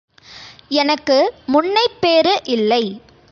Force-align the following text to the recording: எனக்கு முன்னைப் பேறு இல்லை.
எனக்கு 0.69 1.33
முன்னைப் 1.45 1.97
பேறு 1.99 2.41
இல்லை. 2.43 3.01